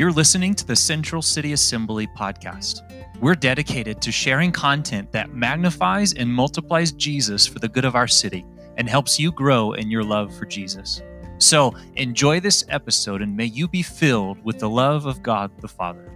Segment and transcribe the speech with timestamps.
[0.00, 2.80] You're listening to the Central City Assembly podcast.
[3.20, 8.08] We're dedicated to sharing content that magnifies and multiplies Jesus for the good of our
[8.08, 8.46] city
[8.78, 11.02] and helps you grow in your love for Jesus.
[11.36, 15.68] So enjoy this episode and may you be filled with the love of God the
[15.68, 16.10] Father.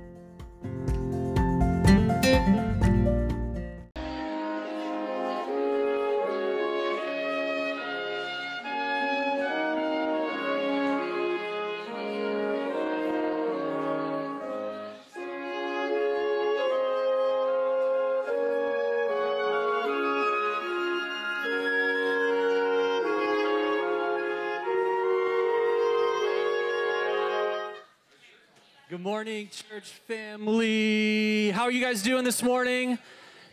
[29.25, 31.51] Morning, church family.
[31.51, 32.99] How are you guys doing this morning?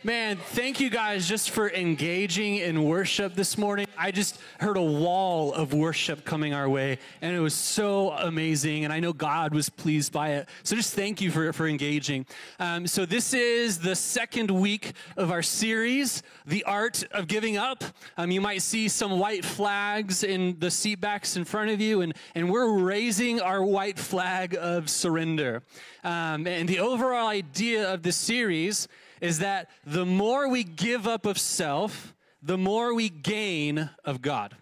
[0.04, 3.86] Man, thank you guys just for engaging in worship this morning.
[3.96, 8.82] I just heard a wall of worship coming our way, and it was so amazing.
[8.82, 10.48] And I know God was pleased by it.
[10.64, 12.26] So just thank you for, for engaging.
[12.58, 17.84] Um, so, this is the second week of our series, The Art of Giving Up.
[18.16, 22.12] Um, you might see some white flags in the seatbacks in front of you, and,
[22.34, 25.62] and we're raising our white flag of surrender.
[26.02, 28.88] Um, and the overall idea of this series
[29.22, 34.54] is that the more we give up of self, the more we gain of God.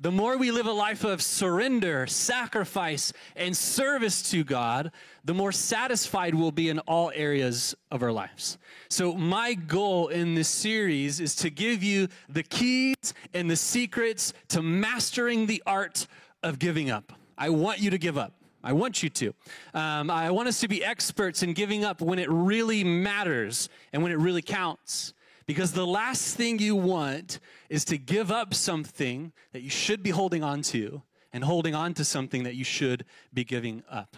[0.00, 4.92] The more we live a life of surrender, sacrifice, and service to God,
[5.24, 8.58] the more satisfied we'll be in all areas of our lives.
[8.88, 14.32] So, my goal in this series is to give you the keys and the secrets
[14.48, 16.06] to mastering the art
[16.44, 17.12] of giving up.
[17.36, 18.37] I want you to give up.
[18.62, 19.34] I want you to.
[19.74, 24.02] Um, I want us to be experts in giving up when it really matters and
[24.02, 25.14] when it really counts.
[25.46, 30.10] Because the last thing you want is to give up something that you should be
[30.10, 34.16] holding on to and holding on to something that you should be giving up.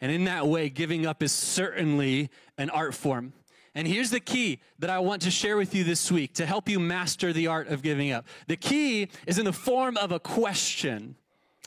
[0.00, 3.32] And in that way, giving up is certainly an art form.
[3.74, 6.68] And here's the key that I want to share with you this week to help
[6.68, 8.26] you master the art of giving up.
[8.46, 11.16] The key is in the form of a question.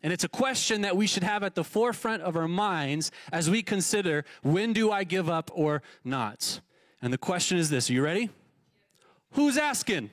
[0.03, 3.49] And it's a question that we should have at the forefront of our minds as
[3.49, 6.59] we consider when do I give up or not?
[7.01, 8.29] And the question is this Are you ready?
[9.31, 10.09] Who's asking?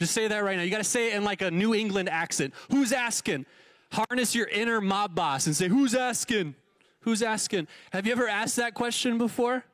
[0.00, 0.62] Just say that right now.
[0.62, 2.54] You got to say it in like a New England accent.
[2.70, 3.44] Who's asking?
[3.92, 6.54] Harness your inner mob boss and say, Who's asking?
[7.00, 7.68] Who's asking?
[7.92, 9.64] Have you ever asked that question before?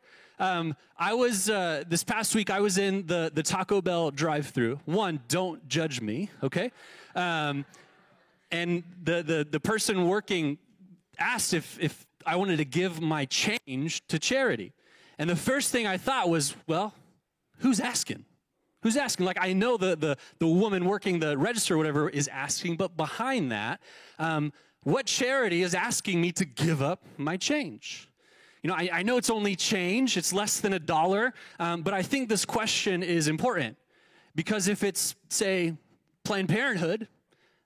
[0.41, 2.51] Um, I was uh, this past week.
[2.51, 4.81] I was in the the Taco Bell drive-through.
[4.85, 6.73] One, don't judge me, okay?
[7.15, 7.65] Um,
[8.51, 10.59] and the, the, the person working
[11.19, 14.73] asked if, if I wanted to give my change to charity.
[15.19, 16.95] And the first thing I thought was, well,
[17.59, 18.25] who's asking?
[18.83, 19.27] Who's asking?
[19.27, 22.97] Like, I know the, the, the woman working the register or whatever is asking, but
[22.97, 23.81] behind that,
[24.19, 24.53] um,
[24.85, 28.09] what charity is asking me to give up my change?
[28.63, 31.95] You know, I, I know it's only change, it's less than a dollar, um, but
[31.95, 33.77] I think this question is important
[34.35, 35.75] because if it's, say,
[36.25, 37.09] Planned Parenthood,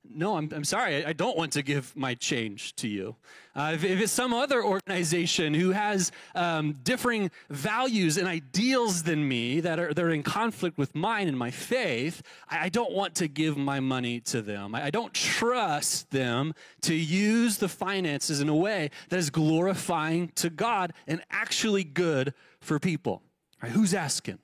[0.09, 3.17] no, I'm, I'm sorry, I, don't want to give my change to you.
[3.55, 9.27] Uh, if, if, it's some other organization who has um, differing values and ideals than
[9.27, 12.93] me that are, that are in conflict with mine and my faith, I, I don't
[12.93, 14.75] want to give my money to them.
[14.75, 20.29] I, I, don't trust them to use the finances in a way that is glorifying
[20.37, 23.23] to God and actually good for people.
[23.63, 24.39] Right, who's asking?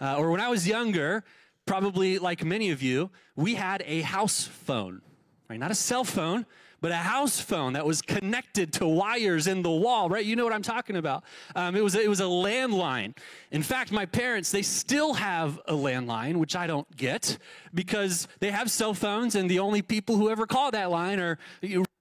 [0.00, 1.24] Uh, or when I was younger,
[1.66, 5.02] probably like many of you, we had a house phone,
[5.50, 5.58] right?
[5.58, 6.46] Not a cell phone,
[6.80, 10.24] but a house phone that was connected to wires in the wall, right?
[10.24, 11.24] You know what I'm talking about.
[11.54, 13.16] Um, it, was, it was a landline.
[13.50, 17.38] In fact, my parents, they still have a landline, which I don't get
[17.74, 21.38] because they have cell phones and the only people who ever call that line are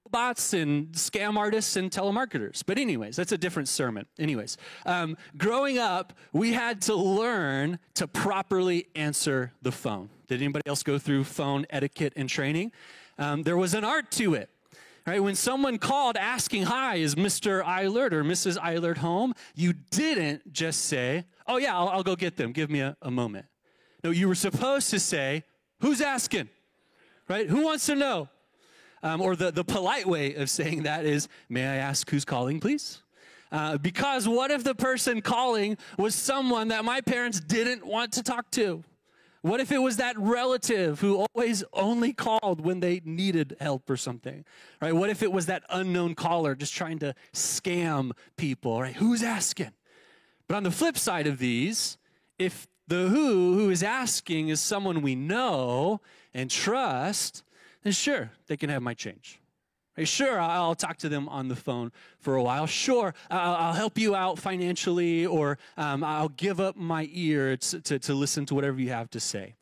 [0.06, 2.64] robots and scam artists and telemarketers.
[2.66, 4.06] But, anyways, that's a different sermon.
[4.20, 10.10] Anyways, um, growing up, we had to learn to properly answer the phone.
[10.28, 12.72] Did anybody else go through phone etiquette and training?
[13.18, 14.50] Um, there was an art to it.
[15.08, 17.64] Right, when someone called asking, Hi, is Mr.
[17.64, 18.58] Eilert or Mrs.
[18.58, 19.36] Eilert home?
[19.54, 22.52] You didn't just say, Oh, yeah, I'll, I'll go get them.
[22.52, 23.46] Give me a, a moment.
[24.04, 25.44] No, you were supposed to say,
[25.82, 26.50] Who's asking?
[27.30, 27.48] Right?
[27.48, 28.30] Who wants to know?
[29.06, 32.60] Um, or the, the polite way of saying that is, may I ask who's calling,
[32.60, 33.04] please?
[33.52, 38.24] Uh, because what if the person calling was someone that my parents didn't want to
[38.24, 38.84] talk to?
[39.44, 43.96] What if it was that relative who always only called when they needed help or
[43.96, 44.44] something?
[44.82, 44.96] Right?
[44.96, 48.82] What if it was that unknown caller just trying to scam people?
[48.82, 48.96] Right?
[48.96, 49.74] Who's asking?
[50.48, 52.00] But on the flip side of these,
[52.40, 56.02] if the who who is asking is someone we know
[56.34, 57.44] and trust,
[57.86, 59.40] then sure, they can have my change.
[60.04, 62.66] Sure, I'll talk to them on the phone for a while.
[62.66, 68.00] Sure, I'll, help you out financially, or um, I'll give up my ear to, to,
[68.00, 69.54] to listen to whatever you have to say.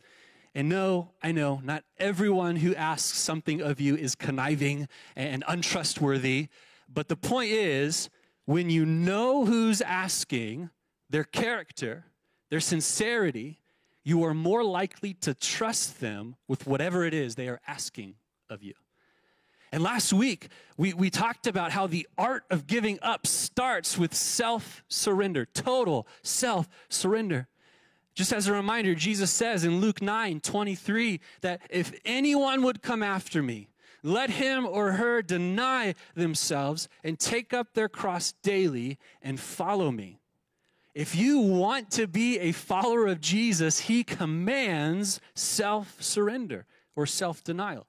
[0.55, 4.87] And no, I know not everyone who asks something of you is conniving
[5.17, 6.47] and untrustworthy.
[6.87, 8.09] But the point is,
[8.45, 10.69] when you know who's asking,
[11.09, 12.05] their character,
[12.49, 13.59] their sincerity,
[14.03, 18.15] you are more likely to trust them with whatever it is they are asking
[18.49, 18.73] of you.
[19.71, 24.13] And last week, we, we talked about how the art of giving up starts with
[24.13, 27.47] self surrender, total self surrender.
[28.13, 33.01] Just as a reminder, Jesus says in Luke 9 23 that if anyone would come
[33.01, 33.69] after me,
[34.03, 40.19] let him or her deny themselves and take up their cross daily and follow me.
[40.93, 47.43] If you want to be a follower of Jesus, he commands self surrender or self
[47.43, 47.87] denial.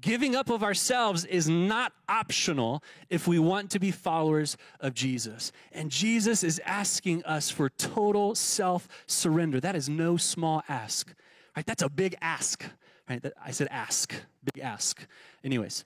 [0.00, 5.52] Giving up of ourselves is not optional if we want to be followers of Jesus.
[5.70, 9.60] And Jesus is asking us for total self surrender.
[9.60, 11.14] That is no small ask.
[11.56, 11.64] Right?
[11.64, 12.64] That's a big ask.
[13.08, 13.24] Right?
[13.44, 14.12] I said ask,
[14.42, 15.06] big ask.
[15.44, 15.84] Anyways,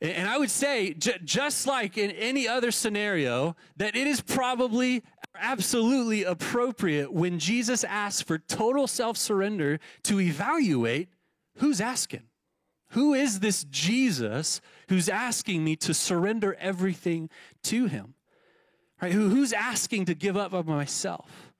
[0.00, 5.02] and I would say, just like in any other scenario, that it is probably
[5.40, 11.08] absolutely appropriate when Jesus asks for total self surrender to evaluate
[11.56, 12.22] who's asking.
[12.90, 17.30] Who is this Jesus who's asking me to surrender everything
[17.64, 18.14] to him?
[19.00, 19.12] Right?
[19.12, 21.52] Who, who's asking to give up of myself?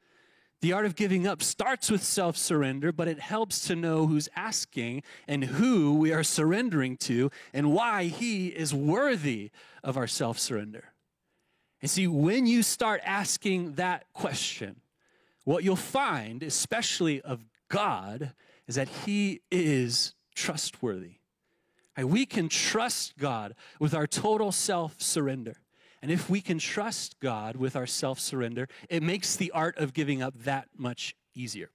[0.61, 4.29] The art of giving up starts with self surrender, but it helps to know who's
[4.37, 9.51] asking and who we are surrendering to and why he is worthy
[9.83, 10.93] of our self surrender.
[11.83, 14.81] And see, when you start asking that question,
[15.45, 18.33] what you'll find, especially of God,
[18.67, 21.21] is that he is trustworthy.
[22.05, 25.57] We can trust God with our total self surrender.
[26.03, 29.93] And if we can trust God with our self surrender, it makes the art of
[29.93, 31.71] giving up that much easier.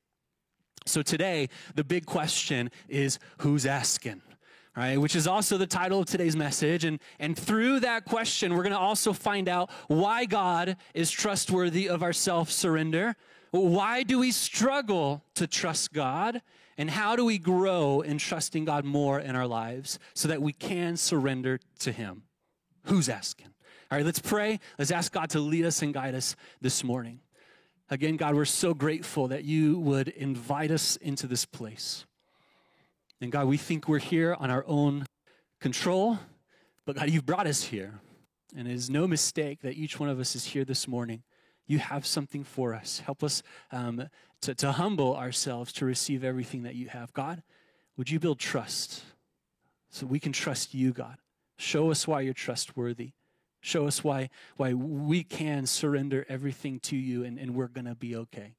[0.85, 4.21] So today, the big question is who's asking?
[4.75, 6.83] Right, which is also the title of today's message.
[6.83, 11.87] And, and through that question, we're going to also find out why God is trustworthy
[11.87, 13.15] of our self surrender.
[13.51, 16.41] Why do we struggle to trust God?
[16.77, 20.51] And how do we grow in trusting God more in our lives so that we
[20.51, 22.23] can surrender to Him?
[22.83, 23.53] Who's asking?
[23.89, 24.59] All right, let's pray.
[24.77, 27.21] Let's ask God to lead us and guide us this morning.
[27.89, 32.05] Again, God, we're so grateful that you would invite us into this place.
[33.21, 35.05] And God, we think we're here on our own
[35.61, 36.19] control,
[36.85, 37.99] but God, you've brought us here.
[38.55, 41.23] And it is no mistake that each one of us is here this morning
[41.67, 42.99] you have something for us.
[42.99, 43.41] Help us
[43.71, 44.07] um,
[44.41, 47.11] to, to humble ourselves to receive everything that you have.
[47.13, 47.41] God,
[47.97, 49.03] would you build trust
[49.89, 51.17] so we can trust you, God?
[51.57, 53.11] Show us why you're trustworthy.
[53.61, 57.95] Show us why, why we can surrender everything to you and, and we're going to
[57.95, 58.55] be okay.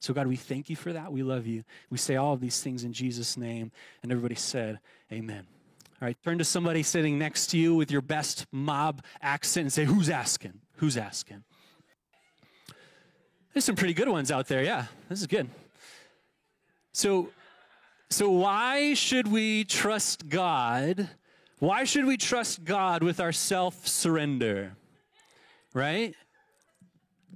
[0.00, 1.12] So, God, we thank you for that.
[1.12, 1.64] We love you.
[1.90, 3.72] We say all of these things in Jesus' name.
[4.02, 4.80] And everybody said,
[5.12, 5.46] Amen.
[6.02, 9.72] All right, turn to somebody sitting next to you with your best mob accent and
[9.72, 10.60] say, Who's asking?
[10.76, 11.44] Who's asking?
[13.52, 14.64] There's some pretty good ones out there.
[14.64, 15.48] Yeah, this is good.
[16.92, 17.30] So,
[18.10, 21.08] so why should we trust God?
[21.60, 24.76] Why should we trust God with our self surrender?
[25.72, 26.14] Right?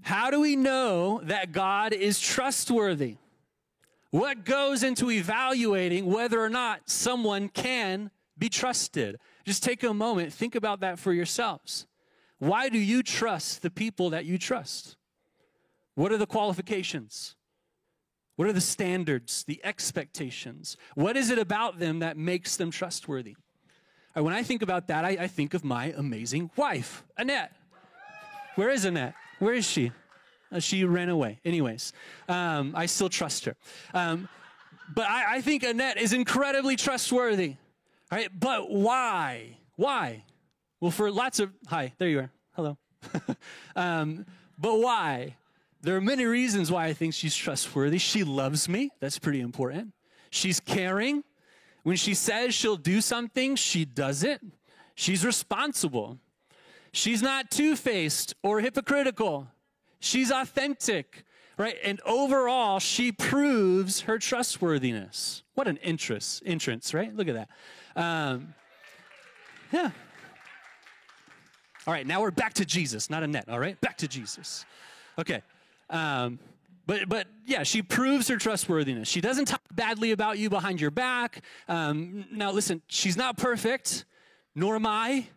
[0.03, 3.17] How do we know that God is trustworthy?
[4.11, 9.19] What goes into evaluating whether or not someone can be trusted?
[9.45, 11.87] Just take a moment, think about that for yourselves.
[12.39, 14.97] Why do you trust the people that you trust?
[15.95, 17.35] What are the qualifications?
[18.37, 20.77] What are the standards, the expectations?
[20.95, 23.37] What is it about them that makes them trustworthy?
[24.15, 27.53] When I think about that, I, I, think of my amazing wife, Annette.
[28.57, 29.15] Where is Annette?
[29.39, 29.93] Where is she?
[30.51, 31.41] Uh, she ran away.
[31.45, 31.93] Anyways,
[32.29, 33.55] um, I still trust her.
[33.93, 34.29] Um,
[34.95, 37.57] but I, I, think Annette is incredibly trustworthy.
[38.11, 38.31] Right?
[38.39, 39.59] But why?
[39.77, 40.25] Why?
[40.81, 42.31] Well, for lots of, hi, there you are.
[42.53, 42.79] Hello.
[43.77, 44.25] um,
[44.59, 45.37] but why?
[45.83, 47.99] There are many reasons why I think she's trustworthy.
[47.99, 48.91] She loves me.
[49.01, 49.93] That's pretty important.
[50.31, 51.23] She's caring.
[51.83, 54.41] When she says she'll do something, she does it.
[54.95, 56.19] She's responsible.
[56.93, 59.49] She's not two faced or hypocritical.
[60.01, 61.25] She's authentic,
[61.57, 61.77] right?
[61.83, 65.43] And overall, she proves her trustworthiness.
[65.55, 67.15] What an interest, entrance, right?
[67.15, 67.49] Look at that.
[67.97, 68.55] Um,
[69.73, 69.91] yeah.
[71.87, 73.81] All right, now we're back to Jesus, not Annette, all right?
[73.81, 74.65] Back to Jesus.
[75.19, 75.43] Okay.
[75.91, 76.39] Um,
[76.87, 79.09] but, but yeah, she proves her trustworthiness.
[79.09, 81.43] She doesn't talk badly about you behind your back.
[81.69, 84.05] Um, now, listen, she's not perfect.
[84.59, 85.29] nor am I.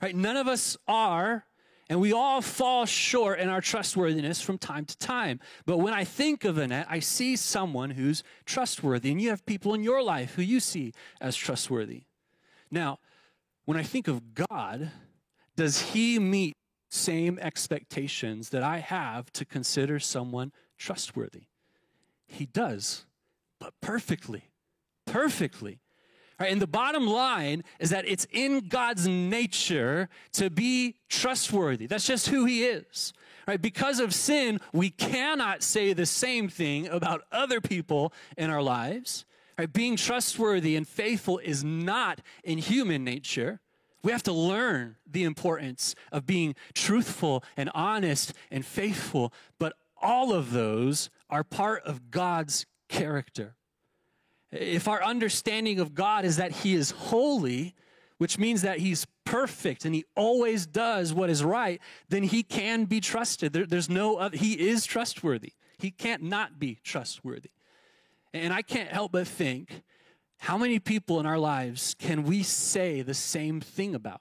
[0.00, 0.14] Right?
[0.14, 1.44] None of us are.
[1.90, 5.40] And we all fall short in our trustworthiness from time to time.
[5.64, 9.10] But when I think of Annette, I see someone who's trustworthy.
[9.10, 12.02] And you have people in your life who you see as trustworthy.
[12.70, 12.98] Now,
[13.64, 14.90] when I think of God,
[15.56, 16.56] does he meet
[16.90, 21.44] same expectations that I have to consider someone trustworthy?
[22.26, 23.06] He does,
[23.58, 24.50] but perfectly.
[25.06, 25.80] Perfectly.
[26.40, 31.86] Right, and the bottom line is that it's in God's nature to be trustworthy.
[31.86, 33.12] That's just who He is.
[33.48, 33.60] Right?
[33.60, 39.24] Because of sin, we cannot say the same thing about other people in our lives.
[39.58, 39.72] Right?
[39.72, 43.58] Being trustworthy and faithful is not in human nature.
[44.04, 50.32] We have to learn the importance of being truthful and honest and faithful, but all
[50.32, 53.56] of those are part of God's character.
[54.50, 57.74] If our understanding of God is that He is holy,
[58.18, 62.84] which means that He's perfect and He always does what is right, then He can
[62.84, 63.52] be trusted.
[63.52, 65.52] There, there's no other, He is trustworthy.
[65.78, 67.50] He can't not be trustworthy.
[68.34, 69.82] And I can't help but think
[70.38, 74.20] how many people in our lives can we say the same thing about?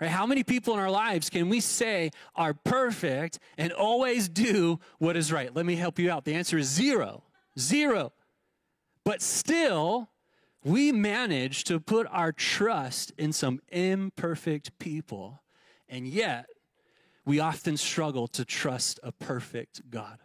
[0.00, 0.10] Right?
[0.10, 5.16] How many people in our lives can we say are perfect and always do what
[5.16, 5.54] is right?
[5.54, 6.24] Let me help you out.
[6.24, 7.22] The answer is zero.
[7.58, 8.12] Zero.
[9.04, 10.10] But still,
[10.64, 15.42] we manage to put our trust in some imperfect people,
[15.88, 16.46] and yet
[17.24, 20.18] we often struggle to trust a perfect God.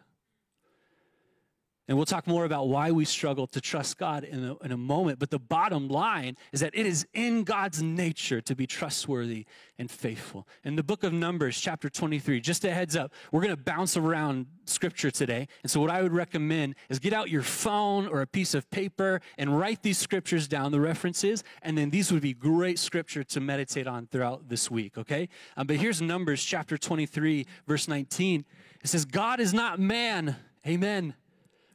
[1.88, 4.78] And we'll talk more about why we struggle to trust God in a, in a
[4.78, 5.20] moment.
[5.20, 9.46] But the bottom line is that it is in God's nature to be trustworthy
[9.80, 10.46] and faithful.
[10.66, 13.96] In the book of Numbers, chapter 23, just a heads up, we're going to bounce
[13.96, 15.48] around scripture today.
[15.64, 18.70] And so, what I would recommend is get out your phone or a piece of
[18.70, 23.24] paper and write these scriptures down, the references, and then these would be great scripture
[23.24, 25.30] to meditate on throughout this week, okay?
[25.56, 28.44] Um, but here's Numbers, chapter 23, verse 19.
[28.84, 30.36] It says, God is not man.
[30.66, 31.14] Amen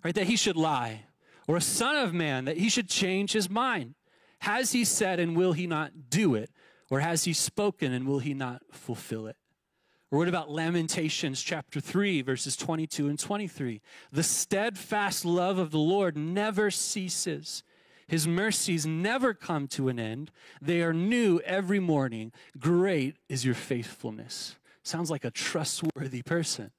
[0.04, 0.14] right?
[0.14, 1.04] That he should lie,
[1.46, 3.94] or a son of man, that he should change his mind.
[4.40, 6.50] Has he said and will he not do it?
[6.90, 9.36] Or has he spoken and will he not fulfill it?
[10.10, 13.80] Or what about Lamentations chapter 3, verses 22 and 23?
[14.10, 17.62] The steadfast love of the Lord never ceases.
[18.06, 20.30] His mercies never come to an end.
[20.60, 22.30] They are new every morning.
[22.58, 24.56] Great is your faithfulness.
[24.82, 26.72] Sounds like a trustworthy person.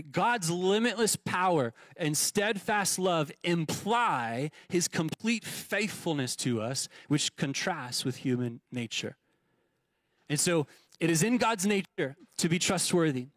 [0.00, 8.16] God's limitless power and steadfast love imply his complete faithfulness to us, which contrasts with
[8.16, 9.16] human nature.
[10.30, 10.66] And so
[10.98, 13.28] it is in God's nature to be trustworthy.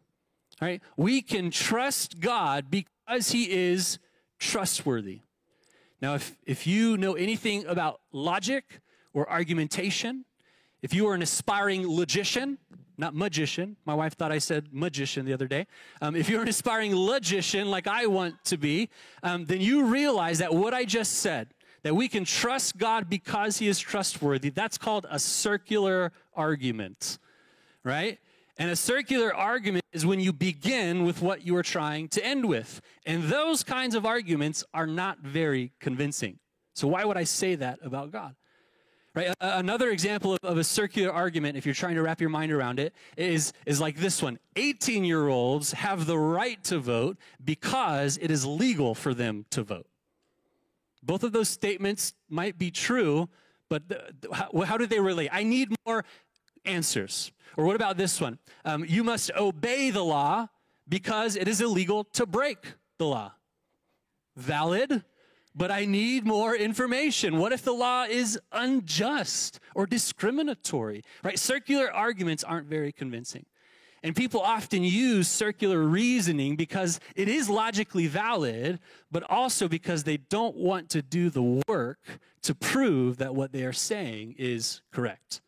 [0.62, 0.82] Right?
[0.96, 4.00] We can trust God because he is
[4.40, 5.20] trustworthy.
[6.02, 8.80] Now, if, if you know anything about logic
[9.14, 10.24] or argumentation,
[10.82, 12.60] if you are an aspiring logician,
[12.98, 13.78] not magician.
[13.86, 15.68] My wife thought I said magician the other day.
[16.02, 18.90] Um, if you're an aspiring logician like I want to be,
[19.24, 23.58] um, then you realize that what I just said, that we can trust God because
[23.60, 27.20] he is trustworthy, that's called a circular argument,
[27.84, 28.20] right?
[28.58, 32.46] And a circular argument is when you begin with what you are trying to end
[32.46, 32.82] with.
[33.06, 36.40] And those kinds of arguments are not very convincing.
[36.74, 38.36] So, why would I say that about God?
[39.16, 39.34] Right?
[39.40, 42.80] Another example of, of, a circular argument, if you're trying to wrap your mind around
[42.80, 48.20] it, is, is like this one 18 year olds have the right to vote because
[48.22, 49.88] it is legal for them to vote.
[51.02, 53.30] Both of those statements might be true,
[53.70, 54.04] but the,
[54.34, 55.30] how, how, do they relate?
[55.32, 56.04] I need more
[56.66, 57.32] answers.
[57.56, 58.38] Or what about this one?
[58.66, 60.48] Um, you must obey the law
[60.90, 62.58] because it is illegal to break
[62.98, 63.32] the law.
[64.36, 65.06] Valid,
[65.56, 67.38] but I need more information.
[67.38, 71.04] What if the law is unjust or discriminatory?
[71.24, 71.40] Right?
[71.40, 73.46] Circular arguments aren't very convincing.
[74.04, 78.80] And people often use circular reasoning because it is logically valid,
[79.12, 83.64] but also because they don't want to do the work to prove that what they
[83.64, 85.42] are saying is correct.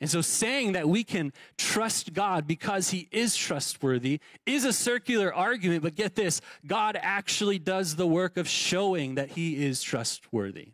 [0.00, 5.32] And so saying that we can trust God because he is trustworthy is a circular
[5.32, 10.72] argument, but get this God actually does the work of showing that he is trustworthy.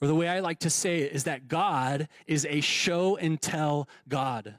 [0.00, 3.40] Or the way I like to say it is that God is a show and
[3.40, 4.54] tell God.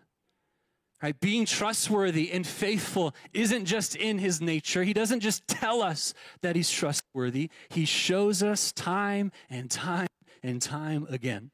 [1.02, 1.20] Right?
[1.20, 4.84] Being trustworthy and faithful isn't just in his nature.
[4.84, 10.08] He doesn't just tell us that he's trustworthy, he shows us time and time
[10.42, 11.52] and time again.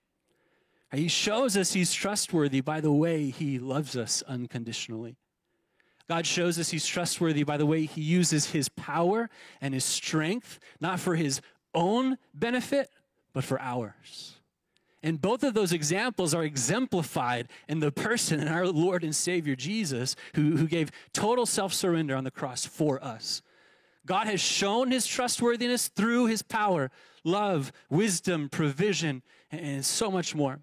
[0.94, 5.16] He shows us he's trustworthy by the way he loves us unconditionally.
[6.08, 9.30] God shows us he's trustworthy by the way he uses his power
[9.62, 11.42] and his strength, not for his
[11.74, 12.90] own benefit,
[13.34, 14.36] but for ours.
[15.02, 19.56] And both of those examples are exemplified in the person in our Lord and Savior
[19.56, 23.42] Jesus, who, who gave total self surrender on the cross for us.
[24.06, 26.92] God has shown his trustworthiness through his power,
[27.24, 30.60] love, wisdom, provision, and so much more.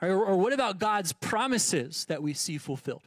[0.00, 3.02] Or, or what about God's promises that we see fulfilled?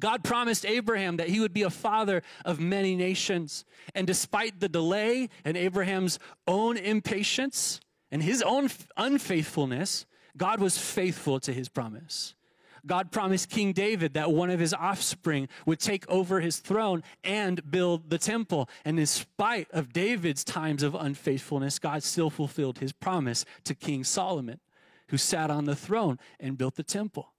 [0.00, 3.64] God promised Abraham that he would be a father of many nations.
[3.94, 7.80] And despite the delay and Abraham's own impatience
[8.10, 10.06] and his own unfaithfulness,
[10.36, 12.34] God was faithful to his promise.
[12.86, 17.70] God promised King David that one of his offspring would take over his throne and
[17.70, 18.68] build the temple.
[18.84, 24.04] And in spite of David's times of unfaithfulness, God still fulfilled his promise to King
[24.04, 24.60] Solomon,
[25.08, 27.32] who sat on the throne and built the temple.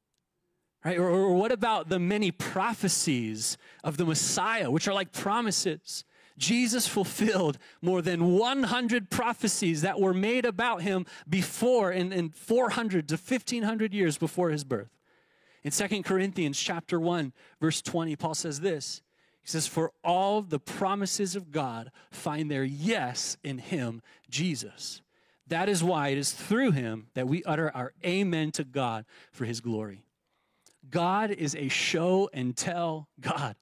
[0.83, 0.97] Right?
[0.97, 6.03] Or, or what about the many prophecies of the Messiah, which are like promises?
[6.37, 13.07] Jesus fulfilled more than 100 prophecies that were made about him before in, in 400
[13.09, 14.89] to 1500 years before his birth.
[15.63, 19.01] In 2 Corinthians chapter 1, verse 20, Paul says this.
[19.41, 25.01] He says, For all the promises of God find their yes in him, Jesus.
[25.47, 29.45] That is why it is through him that we utter our amen to God for
[29.45, 30.03] his glory.
[30.89, 33.55] God is a show and tell God.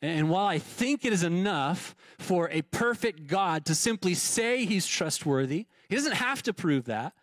[0.00, 4.86] And while I think it is enough for a perfect God to simply say he's
[4.86, 7.14] trustworthy, he doesn't have to prove that,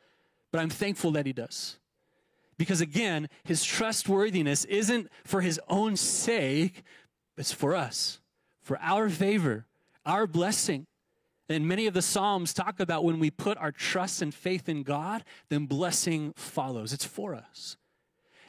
[0.51, 1.77] but I'm thankful that he does.
[2.57, 6.83] Because again, his trustworthiness isn't for his own sake,
[7.37, 8.19] it's for us,
[8.61, 9.65] for our favor,
[10.05, 10.87] our blessing.
[11.51, 14.83] And many of the Psalms talk about when we put our trust and faith in
[14.83, 16.93] God, then blessing follows.
[16.93, 17.77] It's for us.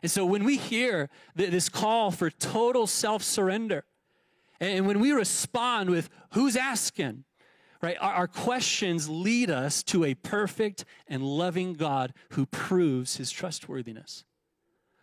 [0.03, 3.85] And so when we hear this call for total self surrender,
[4.61, 7.25] and when we respond with, Who's asking?
[7.83, 7.97] right?
[8.01, 14.25] Our, our, questions lead us to a perfect and loving God who proves his trustworthiness.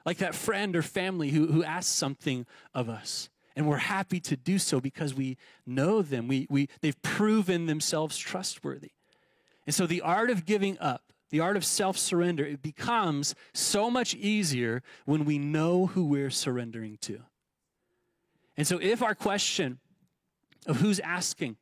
[0.05, 3.29] Like that friend or family who, who asks something of us.
[3.55, 6.27] And we're happy to do so because we know them.
[6.27, 8.91] We, we, they've proven themselves trustworthy.
[9.65, 13.89] And so the art of giving up, the art of self surrender, it becomes so
[13.91, 17.21] much easier when we know who we're surrendering to.
[18.57, 19.79] And so if our question
[20.65, 21.57] of who's asking,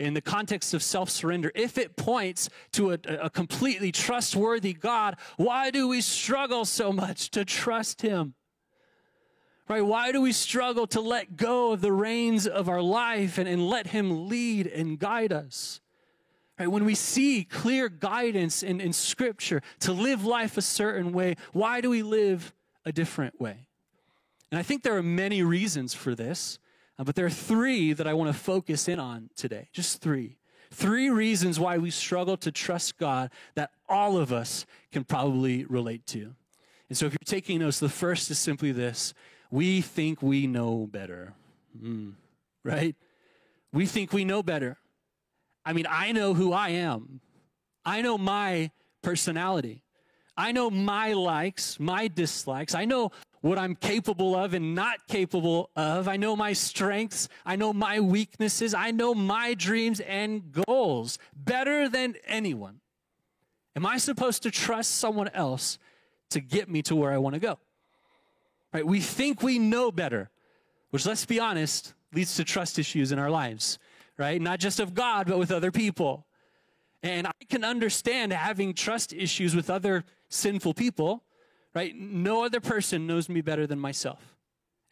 [0.00, 5.16] in the context of self surrender, if it points to a, a, completely trustworthy God,
[5.36, 8.34] why do we struggle so much to trust Him?
[9.70, 9.86] Right?
[9.86, 13.68] Why do we struggle to let go of the reins of our life and, and
[13.68, 15.80] let Him lead and guide us?
[16.58, 16.66] Right?
[16.66, 21.80] When we see clear guidance in, in Scripture to live life a certain way, why
[21.80, 22.52] do we live
[22.84, 23.68] a different way?
[24.50, 26.58] And I think there are many reasons for this.
[26.98, 29.68] Uh, but there are three that I want to focus in on today.
[29.72, 30.36] Just three.
[30.72, 36.06] Three reasons why we struggle to trust God that all of us can probably relate
[36.06, 36.34] to.
[36.88, 39.14] And so if you're taking notes, the first is simply this
[39.50, 41.34] we think we know better.
[41.80, 42.14] Mm,
[42.64, 42.94] right?
[43.72, 44.78] We think we know better.
[45.64, 47.20] I mean, I know who I am,
[47.84, 48.70] I know my
[49.02, 49.82] personality.
[50.36, 52.74] I know my likes, my dislikes.
[52.74, 53.10] I know
[53.42, 56.08] what I'm capable of and not capable of.
[56.08, 57.28] I know my strengths.
[57.44, 58.72] I know my weaknesses.
[58.72, 62.80] I know my dreams and goals better than anyone.
[63.76, 65.78] Am I supposed to trust someone else
[66.30, 67.58] to get me to where I want to go?
[68.72, 68.86] Right?
[68.86, 70.30] We think we know better,
[70.90, 73.78] which let's be honest, leads to trust issues in our lives,
[74.16, 74.40] right?
[74.40, 76.26] Not just of God, but with other people.
[77.02, 81.24] And I can understand having trust issues with other sinful people
[81.74, 81.94] right?
[81.96, 84.36] No other person knows me better than myself.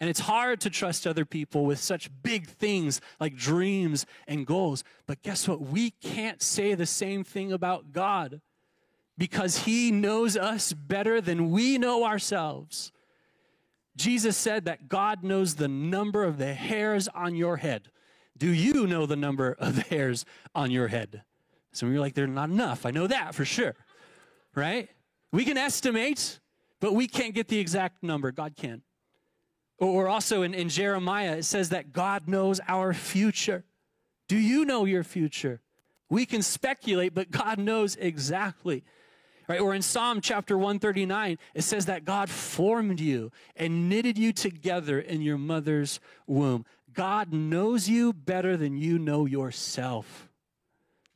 [0.01, 4.85] And it's hard to trust other people with such big things like dreams and goals.
[5.07, 5.61] But guess what?
[5.61, 8.41] We can't say the same thing about God
[9.17, 12.93] because He knows us better than we know ourselves.
[13.99, 17.91] Jesus said that God knows the number of the hairs on your head.
[18.37, 21.23] Do you know the number of the hairs on your head?
[21.73, 22.87] Some of you are like, they're not enough.
[22.87, 23.75] I know that for sure,
[24.55, 24.89] right?
[25.33, 26.39] We can estimate,
[26.81, 28.33] but we can't get the exact number.
[28.33, 28.83] God can.
[29.79, 33.65] Or also in, in Jeremiah, it says that God knows our future.
[34.29, 35.61] Do you know your future?
[36.11, 38.85] We can speculate, but God knows exactly.
[39.49, 39.61] Right?
[39.61, 45.01] Or in Psalm chapter 139, it says that God formed you and knitted you together
[45.01, 46.67] in your mother's womb.
[46.93, 50.29] God knows you better than you know yourself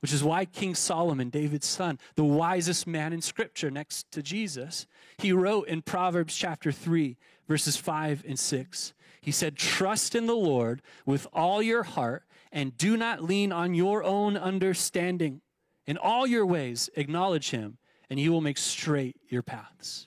[0.02, 4.88] which is why King Solomon, David's son, the wisest man in scripture next to Jesus,
[5.16, 7.16] he wrote in Proverbs chapter 3,
[7.46, 8.94] verses 5 and 6.
[9.20, 13.74] He said, Trust in the Lord with all your heart and do not lean on
[13.74, 15.40] your own understanding.
[15.86, 17.78] In all your ways, acknowledge him,
[18.12, 20.06] and he will make straight your paths.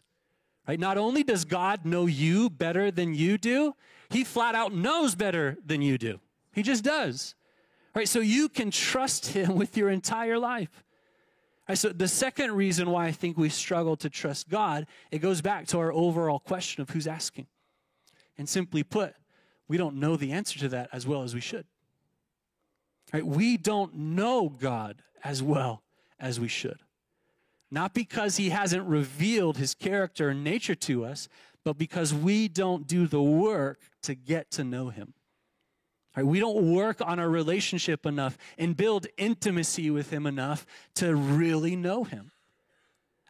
[0.68, 0.80] Right?
[0.80, 3.74] Not only does God know you better than you do,
[4.12, 6.20] he flat out knows better than you do.
[6.54, 7.34] He just does.
[7.96, 8.08] Right?
[8.08, 10.84] So you can trust him with your entire life.
[11.68, 15.42] Right, so the second reason why I think we struggle to trust God, it goes
[15.42, 17.48] back to our overall question of who's asking.
[18.38, 19.16] And simply put,
[19.68, 21.66] we don't know the answer to that as well as we should.
[23.12, 23.26] Right?
[23.26, 25.82] We don't know God as well
[26.20, 26.78] as we should.
[27.72, 31.28] Not because he hasn't revealed his character and nature to us,
[31.64, 35.14] but because we don't do the work to get to know him.
[36.16, 36.26] Right?
[36.26, 41.76] We don't work on our relationship enough and build intimacy with him enough to really
[41.76, 42.32] know him.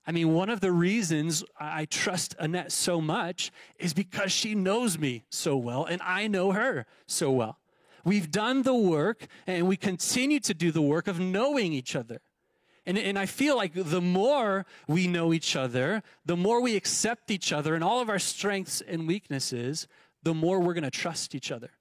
[0.08, 5.00] I mean, one of the reasons I trust Annette so much is because she knows
[5.00, 7.58] me so well and I know her so well.
[8.04, 12.22] We've done the work and we continue to do the work of knowing each other.
[12.86, 17.32] And, and I feel like the more we know each other, the more we accept
[17.32, 19.88] each other and all of our strengths and weaknesses,
[20.22, 21.72] the more we're going to trust each other.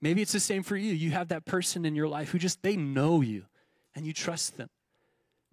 [0.00, 0.92] Maybe it's the same for you.
[0.92, 3.44] You have that person in your life who just, they know you
[3.94, 4.68] and you trust them.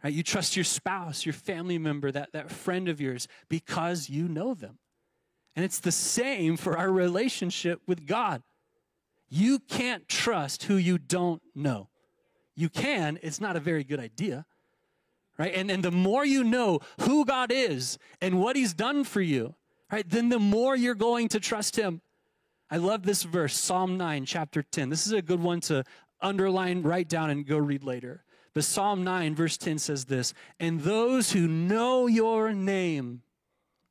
[0.04, 0.14] Right?
[0.14, 4.54] You trust your spouse, your family member, that, that friend of yours because you know
[4.54, 4.78] them.
[5.56, 8.44] And it's the same for our relationship with God.
[9.30, 11.90] You can't trust who you don't know.
[12.56, 14.46] You can, it's not a very good idea.
[15.38, 15.54] Right?
[15.54, 19.56] And, and the more you know who God is and what He's done for you,
[19.92, 22.02] right, then the more you're going to trust Him.
[22.72, 24.90] I love this verse, Psalm 9, chapter 10.
[24.90, 25.84] This is a good one to
[26.22, 28.24] underline, write down, and go read later.
[28.54, 33.22] But Psalm 9, verse 10 says this And those who know your name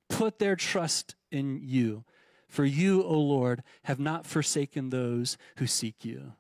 [0.09, 2.05] put their trust in you.
[2.49, 6.33] For you, O Lord, have not forsaken those who seek you.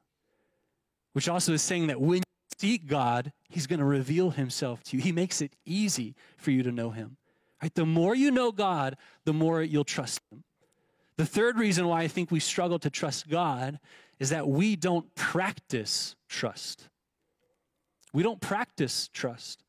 [1.13, 2.23] Which also is saying that when you
[2.57, 5.03] seek God, He's going to reveal Himself to you.
[5.03, 7.17] He makes it easy for you to know Him.
[7.63, 7.75] Right?
[7.75, 10.45] The more you know God, the more you'll trust Him.
[11.17, 13.79] The third reason why I think we struggle to trust God
[14.19, 16.89] is that we don't practice trust.
[18.13, 19.63] We don't practice trust.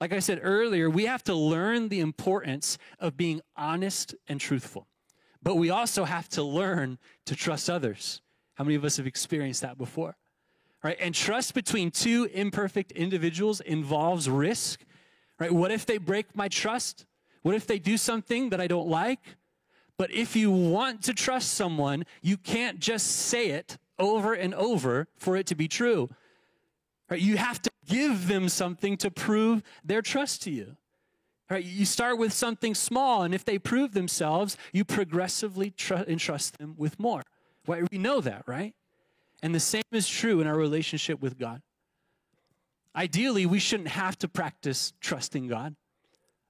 [0.00, 4.86] Like I said earlier, we have to learn the importance of being honest and truthful
[5.42, 8.22] but we also have to learn to trust others.
[8.54, 10.16] How many of us have experienced that before?
[10.82, 10.96] Right?
[11.00, 14.84] And trust between two imperfect individuals involves risk.
[15.38, 15.52] Right?
[15.52, 17.06] What if they break my trust?
[17.42, 19.20] What if they do something that I don't like?
[19.96, 25.06] But if you want to trust someone, you can't just say it over and over
[25.16, 26.08] for it to be true.
[27.08, 27.20] Right?
[27.20, 30.76] You have to give them something to prove their trust to you.
[31.50, 31.64] Right?
[31.64, 36.74] You start with something small, and if they prove themselves, you progressively tr- entrust them
[36.78, 37.22] with more.
[37.66, 38.74] Well, we know that, right?
[39.42, 41.62] And the same is true in our relationship with God.
[42.94, 45.74] Ideally, we shouldn't have to practice trusting God.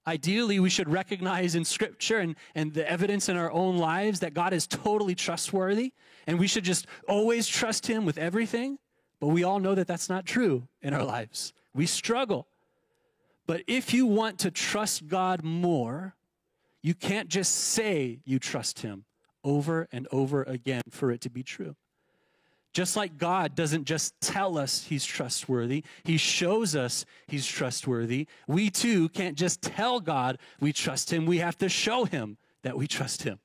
[0.07, 4.35] Ideally, we should recognize in Scripture and, and the evidence in our own lives that
[4.35, 5.93] God is totally trustworthy,
[6.27, 8.79] and we should just always trust Him with everything.
[9.21, 11.53] But we all know that that's not true in our lives.
[11.73, 12.49] We struggle.
[13.47, 16.17] But if you want to trust God more,
[16.83, 19.05] you can't just say you trust Him
[19.45, 21.77] over and over again for it to be true.
[22.73, 28.27] Just like God doesn't just tell us He's trustworthy, He shows us He's trustworthy.
[28.47, 32.77] We too can't just tell God we trust Him, we have to show Him that
[32.77, 33.39] we trust Him.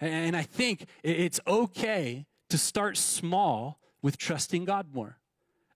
[0.00, 5.18] And I think it's okay to start small with trusting God more.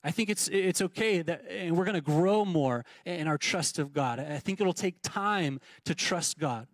[0.02, 3.78] I think it's, it's okay that and we're going to grow more in our trust
[3.78, 4.20] of God.
[4.20, 6.68] I think it'll take time to trust God,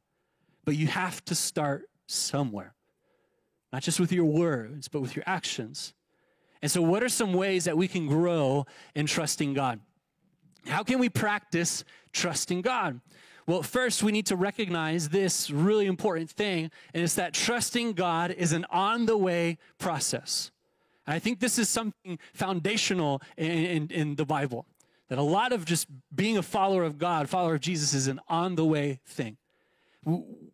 [0.64, 2.74] but you have to start somewhere,
[3.72, 5.94] not just with your words, but with your actions.
[6.60, 9.80] And so, what are some ways that we can grow in trusting God?
[10.66, 13.00] How can we practice trusting God?
[13.46, 18.30] Well, first, we need to recognize this really important thing, and it's that trusting God
[18.30, 20.52] is an on the way process.
[21.06, 24.66] And I think this is something foundational in, in, in, the Bible.
[25.08, 28.20] That a lot of just being a follower of God, follower of Jesus, is an
[28.28, 29.36] on the way thing.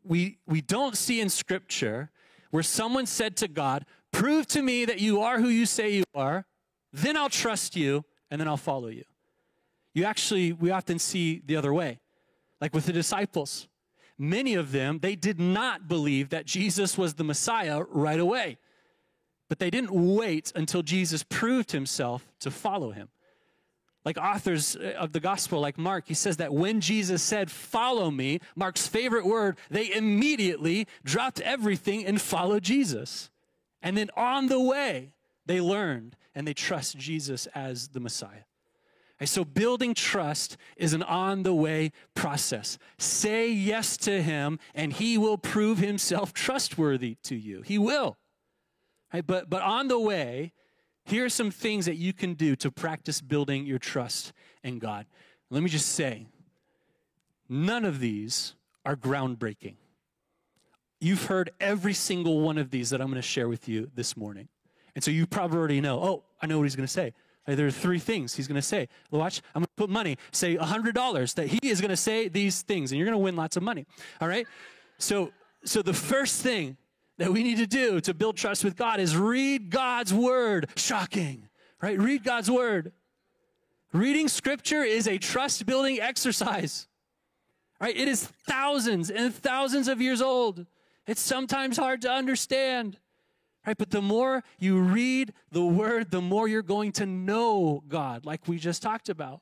[0.03, 2.11] We, we don't see in Scripture
[2.51, 6.05] where someone said to God, Prove to me that you are who you say you
[6.15, 6.47] are,
[6.93, 9.05] then I'll trust you, and then I'll follow you.
[9.95, 12.01] You actually, we often see the other way,
[12.61, 13.69] like with the disciples.
[14.19, 18.59] Many of them, they did not believe that Jesus was the Messiah right away.
[19.49, 23.09] But they didn't wait until Jesus proved himself to follow him.
[24.05, 28.11] Like authors uh, of the gospel, like Mark, he says that when Jesus said, Follow
[28.11, 33.31] me, Mark's favorite word, they immediately dropped everything and followed Jesus.
[33.83, 35.13] And then on the way,
[35.47, 38.45] they learned and they trust Jesus as the Messiah.
[39.21, 42.79] And so building trust is an on the way process.
[42.99, 47.63] Say yes to him and he will prove himself trustworthy to you.
[47.63, 48.17] He will.
[49.13, 49.27] Right?
[49.27, 50.53] But, but on the way,
[51.09, 55.07] here are some things that you can do to practice building your trust in God.
[55.51, 56.27] Let me just say,
[57.49, 59.77] none of these are groundbreaking.
[61.01, 64.17] You've heard every single one of these that I'm going to share with you this
[64.19, 64.49] morning.
[64.95, 67.15] And so you probably already know, oh, I know what he's going to say.
[67.47, 68.89] There are three things he's going to say.
[69.11, 72.61] Watch, I'm going to put money, say $100 that he is going to say these
[72.61, 73.87] things, and you're going to win lots of money.
[74.21, 74.47] All right?
[74.99, 75.33] So,
[75.65, 76.77] so the first thing
[77.19, 80.69] that we need to do to build trust with God is read God's word.
[80.77, 81.49] Shocking,
[81.83, 81.99] right?
[81.99, 82.93] Read God's word.
[83.93, 86.87] Reading scripture is a trust building exercise,
[87.81, 87.97] right?
[87.97, 90.67] It is thousands and thousands of years old.
[91.07, 92.99] It's sometimes hard to understand.
[93.67, 93.77] Right?
[93.77, 98.49] But the more you read the word, the more you're going to know God, like
[98.49, 99.41] we just talked about.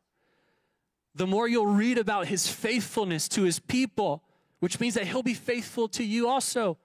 [1.15, 4.25] The more you'll read about his faithfulness to his people,
[4.59, 6.77] which means that he'll be faithful to you also.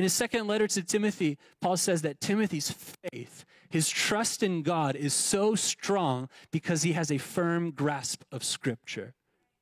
[0.00, 2.74] In his second letter to Timothy, Paul says that Timothy's
[3.12, 8.42] faith, his trust in God, is so strong because he has a firm grasp of
[8.42, 9.12] Scripture.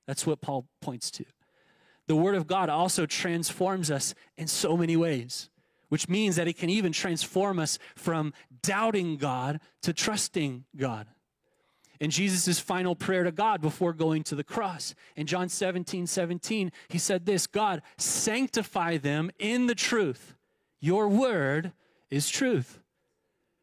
[0.06, 1.24] That's what Paul points to.
[2.06, 5.50] The Word of God also transforms us in so many ways
[5.88, 11.08] which means that it can even transform us from doubting God to trusting God.
[12.00, 16.72] In Jesus' final prayer to God before going to the cross, in John 17, 17,
[16.88, 20.34] he said this God, sanctify them in the truth.
[20.80, 21.72] Your word
[22.10, 22.78] is truth.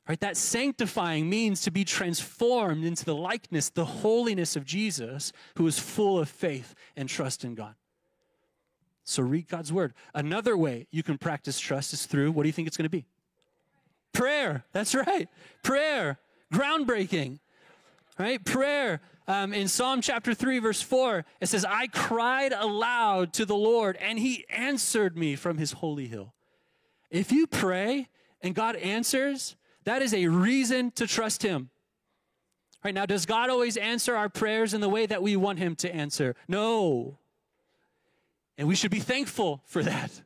[0.08, 0.20] Right?
[0.20, 5.80] That sanctifying means to be transformed into the likeness, the holiness of Jesus, who is
[5.80, 7.74] full of faith and trust in God.
[9.04, 9.94] So read God's word.
[10.14, 12.90] Another way you can practice trust is through what do you think it's going to
[12.90, 13.06] be?
[14.14, 14.64] Prayer.
[14.74, 15.28] That's right.
[15.64, 16.20] Prayer.
[16.54, 17.40] Groundbreaking.
[18.18, 18.44] Right?
[18.44, 19.02] Prayer.
[19.28, 23.98] Um, in Psalm chapter 3, verse 4, it says, I cried aloud to the Lord,
[23.98, 26.34] and he answered me from his holy hill.
[27.10, 28.10] If you pray
[28.42, 31.70] and God answers, that is a reason to trust him.
[32.84, 35.76] Right now, does God always answer our prayers in the way that we want him
[35.78, 36.36] to answer?
[36.48, 37.18] No.
[38.58, 40.22] And we should be thankful for that.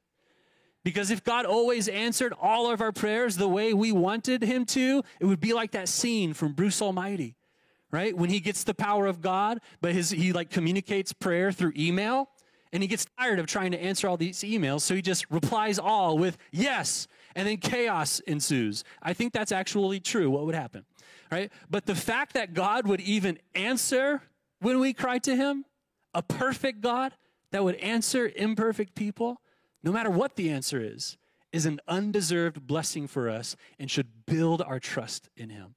[0.84, 5.04] Because if God always answered all of our prayers the way we wanted Him to,
[5.20, 7.36] it would be like that scene from Bruce Almighty,
[7.92, 8.16] right?
[8.16, 12.30] When he gets the power of God, but his, he like communicates prayer through email,
[12.72, 15.80] and he gets tired of trying to answer all these emails, so he just replies
[15.80, 18.84] all with yes, and then chaos ensues.
[19.02, 20.30] I think that's actually true.
[20.30, 20.86] What would happen,
[21.32, 21.52] right?
[21.70, 24.22] But the fact that God would even answer
[24.60, 25.66] when we cry to Him,
[26.14, 27.14] a perfect God,
[27.52, 29.42] that would answer imperfect people,
[29.84, 31.18] no matter what the answer is,
[31.52, 35.76] is an undeserved blessing for us and should build our trust in Him.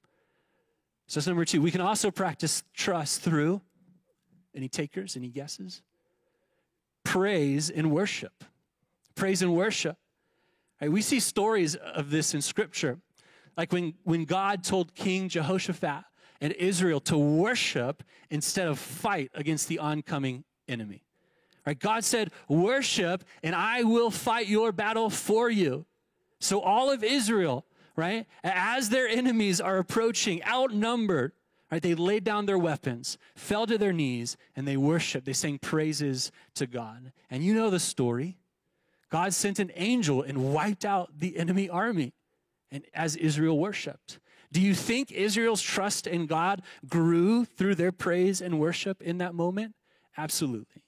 [1.07, 1.61] So that's number two.
[1.61, 3.61] We can also practice trust through
[4.55, 5.81] any takers, any guesses?
[7.03, 8.43] Praise and worship.
[9.15, 9.97] Praise and worship.
[10.81, 12.99] Right, we see stories of this in Scripture.
[13.57, 16.03] Like when, when God told King Jehoshaphat
[16.41, 21.03] and Israel to worship instead of fight against the oncoming enemy.
[21.65, 21.79] Right?
[21.79, 25.85] God said, worship and I will fight your battle for you.
[26.39, 31.31] So all of Israel, right, as their enemies are approaching, outnumbered,
[31.71, 35.25] right, they laid down their weapons, fell to their knees, and they worshiped.
[35.25, 37.11] They sang praises to God.
[37.29, 38.37] And you know the story.
[39.09, 42.13] God sent an angel and wiped out the enemy army
[42.71, 44.19] and as Israel worshiped.
[44.51, 49.33] Do you think Israel's trust in God grew through their praise and worship in that
[49.33, 49.73] moment?
[50.17, 50.83] Absolutely.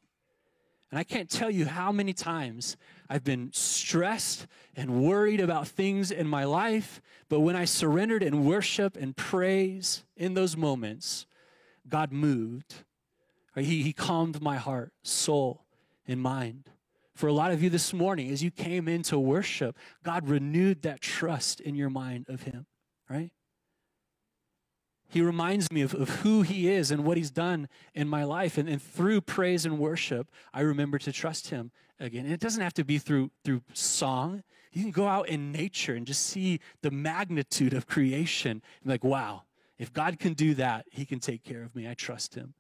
[0.91, 2.77] And I can't tell you how many times
[3.09, 8.45] I've been stressed and worried about things in my life, but when I surrendered and
[8.45, 11.25] worship and praise in those moments,
[11.87, 12.75] God moved.
[13.55, 15.65] He, he calmed my heart, soul,
[16.07, 16.69] and mind.
[17.15, 20.99] For a lot of you this morning, as you came into worship, God renewed that
[20.99, 22.65] trust in your mind of Him,
[23.09, 23.31] right?
[25.07, 28.57] He reminds me of, of who He is and what He's done in my life.
[28.57, 32.25] And, and through praise and worship, I remember to trust Him again.
[32.25, 34.43] And it doesn't have to be through, through song.
[34.73, 38.61] You can go out in nature and just see the magnitude of creation.
[38.81, 39.43] And like, wow,
[39.77, 41.87] if God can do that, He can take care of me.
[41.87, 42.53] I trust Him.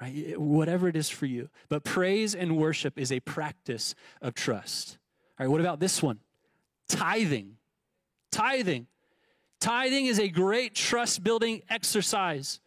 [0.00, 0.38] Right?
[0.38, 1.48] Whatever it is for you.
[1.68, 4.98] But praise and worship is a practice of trust.
[5.38, 6.20] All right, what about this one?
[6.88, 7.56] Tithing.
[8.30, 8.86] Tithing.
[9.60, 12.60] Tithing is a great trust building exercise.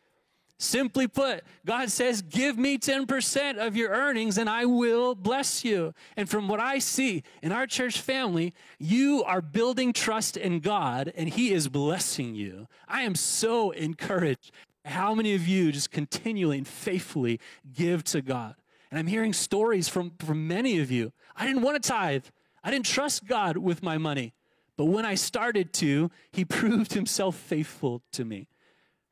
[0.62, 5.96] Simply put, God says, Give me 10% of your earnings and I will bless you.
[6.16, 11.12] And from what I see in our church family, you are building trust in God
[11.16, 12.68] and He is blessing you.
[12.88, 14.52] I am so encouraged
[14.86, 17.40] How many of you just continually and faithfully
[17.74, 18.54] give to God?
[18.92, 21.12] And I'm hearing stories from, from many of you.
[21.36, 22.26] I didn't want to tithe.
[22.64, 24.34] I didn't trust God with my money.
[24.78, 28.48] But when I started to, he proved himself faithful to me.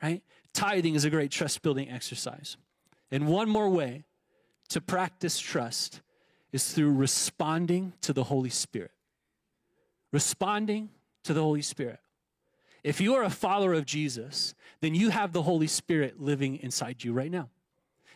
[0.01, 0.23] Right?
[0.53, 2.57] Tithing is a great trust building exercise.
[3.11, 4.05] And one more way
[4.69, 6.01] to practice trust
[6.51, 8.91] is through responding to the Holy Spirit.
[10.11, 10.89] Responding
[11.23, 11.99] to the Holy Spirit.
[12.83, 17.03] If you are a follower of Jesus, then you have the Holy Spirit living inside
[17.03, 17.49] you right now.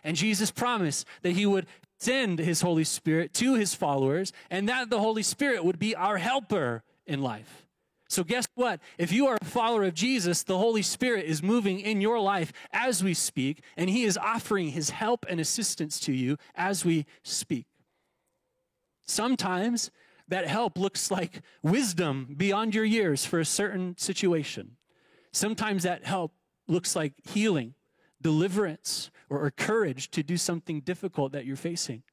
[0.04, 1.66] And Jesus promised that he would
[2.00, 6.18] send his Holy Spirit to his followers and that the Holy Spirit would be our
[6.18, 7.66] helper in life.
[8.10, 8.80] So, guess what?
[8.98, 12.54] If you are a follower of Jesus, the Holy Spirit is moving in your life
[12.72, 17.06] as we speak, and He is offering His help and assistance to you as we
[17.24, 17.66] speak.
[19.06, 19.90] Sometimes
[20.28, 24.78] that help looks like wisdom beyond your years for a certain situation.
[25.32, 26.34] Sometimes that help
[26.68, 27.74] looks like healing,
[28.22, 32.04] deliverance, or, courage to do something difficult that you're facing.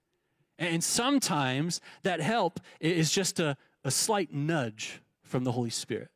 [0.59, 6.09] And sometimes that help is just a, a slight nudge from the Holy Spirit,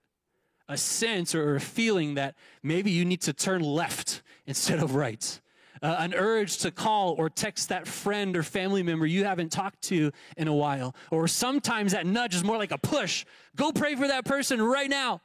[0.68, 5.40] a sense or a feeling that maybe you need to turn left instead of right
[5.84, 9.82] uh, an urge to call or text that friend or family member you haven't talked
[9.82, 10.94] to in a while.
[11.10, 13.26] Or sometimes that nudge is more like a push.
[13.54, 15.20] Go pray for that person right now.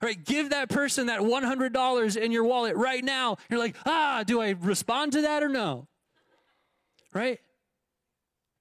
[0.00, 3.38] Right, give that person that $100 in your wallet right now.
[3.50, 5.88] You're like, ah, do I respond to that or no?
[7.14, 7.40] Right?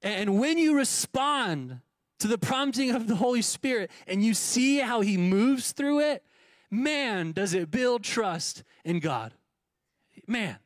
[0.01, 1.81] And when you respond
[2.19, 6.23] to the prompting of the Holy Spirit and you see how He moves through it,
[6.71, 9.33] man, does it build trust in God.
[10.27, 10.57] Man.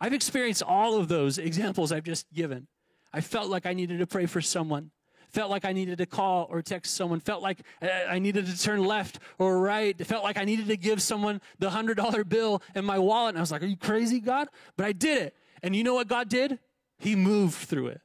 [0.00, 2.66] I've experienced all of those examples I've just given.
[3.12, 4.90] I felt like I needed to pray for someone,
[5.28, 8.58] felt like I needed to call or text someone, felt like uh, I needed to
[8.58, 12.84] turn left or right, felt like I needed to give someone the $100 bill in
[12.84, 13.30] my wallet.
[13.30, 14.48] And I was like, Are you crazy, God?
[14.76, 15.36] But I did it.
[15.62, 16.58] And you know what God did?
[16.98, 18.00] He moved through it.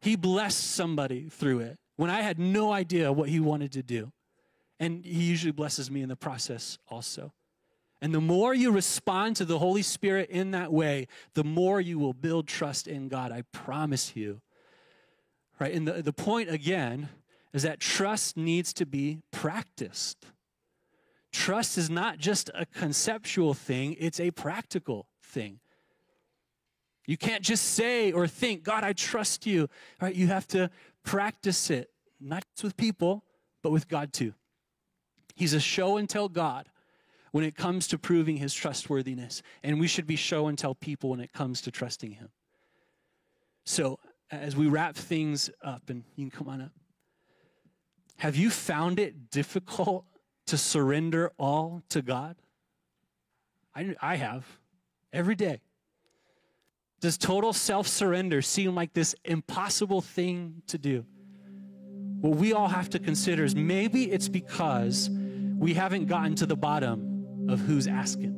[0.00, 4.12] He blessed somebody through it when I had no idea what He wanted to do.
[4.78, 7.32] And He usually blesses me in the process also.
[8.02, 11.98] And the more you respond to the Holy Spirit in that way, the more you
[11.98, 13.30] will build trust in God.
[13.30, 14.40] I promise you.
[15.58, 15.74] Right?
[15.74, 17.10] And the, the point again
[17.52, 20.24] is that trust needs to be practiced.
[21.30, 25.60] Trust is not just a conceptual thing, it's a practical thing.
[27.10, 29.68] You can't just say or think, God, I trust you.
[30.00, 30.14] Right?
[30.14, 30.70] You have to
[31.02, 33.24] practice it, not just with people,
[33.64, 34.32] but with God too.
[35.34, 36.68] He's a show and tell God
[37.32, 39.42] when it comes to proving his trustworthiness.
[39.64, 42.28] And we should be show and tell people when it comes to trusting him.
[43.64, 43.98] So,
[44.30, 46.72] as we wrap things up, and you can come on up,
[48.18, 50.04] have you found it difficult
[50.46, 52.36] to surrender all to God?
[53.74, 54.46] I, I have
[55.12, 55.60] every day.
[57.00, 61.06] Does total self surrender seem like this impossible thing to do?
[62.20, 66.56] What we all have to consider is maybe it's because we haven't gotten to the
[66.56, 68.36] bottom of who's asking.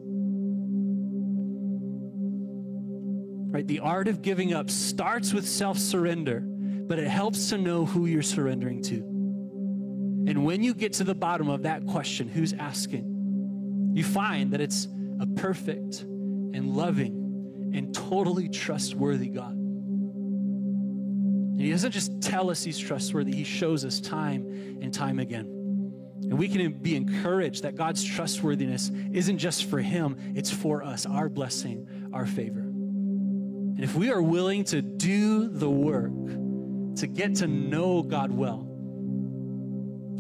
[3.51, 3.67] Right?
[3.67, 8.07] The art of giving up starts with self surrender, but it helps to know who
[8.07, 8.95] you're surrendering to.
[10.25, 14.61] And when you get to the bottom of that question, who's asking, you find that
[14.61, 14.87] it's
[15.19, 17.22] a perfect and loving
[17.75, 19.53] and totally trustworthy God.
[19.53, 25.47] And He doesn't just tell us He's trustworthy, He shows us time and time again.
[26.23, 31.07] And we can be encouraged that God's trustworthiness isn't just for Him, it's for us,
[31.07, 32.61] our blessing, our favor.
[32.61, 36.13] And if we are willing to do the work
[36.97, 38.69] to get to know God well,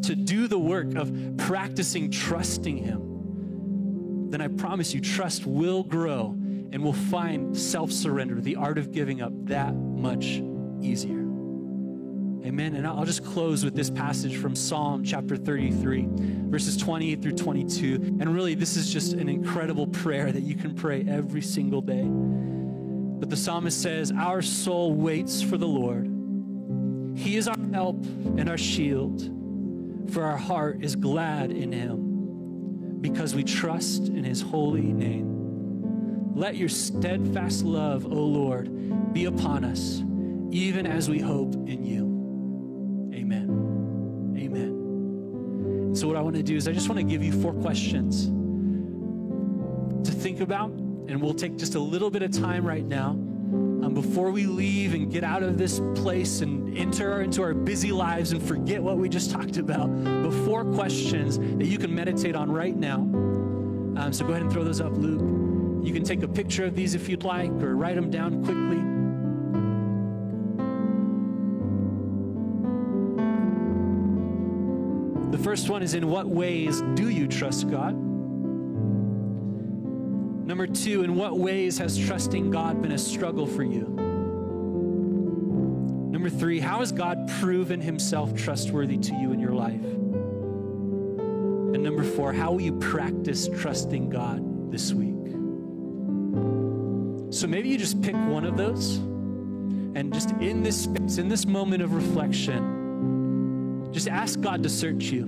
[0.02, 6.34] to do the work of practicing trusting Him, then I promise you, trust will grow
[6.72, 10.42] and we'll find self surrender, the art of giving up, that much
[10.80, 11.20] easier.
[12.44, 12.74] Amen.
[12.74, 16.08] And I'll just close with this passage from Psalm chapter 33,
[16.48, 18.16] verses 28 through 22.
[18.20, 22.02] And really, this is just an incredible prayer that you can pray every single day.
[22.02, 26.06] But the psalmist says, Our soul waits for the Lord.
[27.16, 29.22] He is our help and our shield,
[30.12, 35.41] for our heart is glad in him because we trust in his holy name.
[36.34, 40.02] Let your steadfast love, O Lord, be upon us,
[40.50, 43.12] even as we hope in you.
[43.14, 44.34] Amen.
[44.38, 45.94] Amen.
[45.94, 48.26] So, what I want to do is, I just want to give you four questions
[50.08, 53.92] to think about, and we'll take just a little bit of time right now um,
[53.92, 58.32] before we leave and get out of this place and enter into our busy lives
[58.32, 59.88] and forget what we just talked about.
[60.22, 63.00] Before questions that you can meditate on right now.
[63.00, 65.31] Um, so, go ahead and throw those up, Luke.
[65.82, 68.80] You can take a picture of these if you'd like or write them down quickly.
[75.36, 77.96] The first one is In what ways do you trust God?
[80.46, 83.88] Number two, in what ways has trusting God been a struggle for you?
[86.10, 89.82] Number three, how has God proven himself trustworthy to you in your life?
[91.74, 95.31] And number four, how will you practice trusting God this week?
[97.32, 101.46] So maybe you just pick one of those and just in this space, in this
[101.46, 105.24] moment of reflection, just ask God to search you.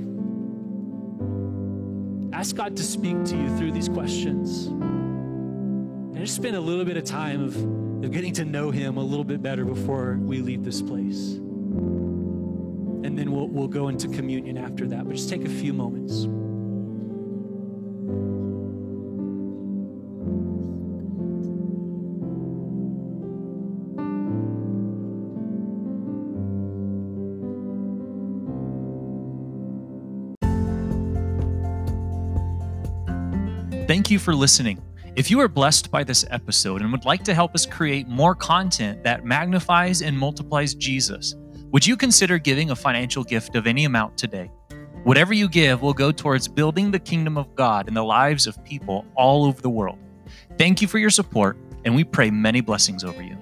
[2.34, 4.66] Ask God to speak to you through these questions.
[4.66, 7.56] And just spend a little bit of time of,
[8.04, 11.36] of getting to know Him a little bit better before we leave this place.
[11.36, 15.06] And then we'll, we'll go into communion after that.
[15.06, 16.26] But just take a few moments.
[34.04, 34.82] Thank you for listening.
[35.16, 38.34] If you are blessed by this episode and would like to help us create more
[38.34, 41.36] content that magnifies and multiplies Jesus,
[41.70, 44.50] would you consider giving a financial gift of any amount today?
[45.04, 48.62] Whatever you give will go towards building the kingdom of God in the lives of
[48.62, 49.96] people all over the world.
[50.58, 53.38] Thank you for your support, and we pray many blessings over you.